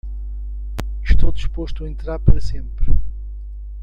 Estou 1.03 1.31
disposto 1.31 1.83
a 1.85 1.87
entrar 1.87 2.17
para 2.17 2.41
sempre. 2.41 2.91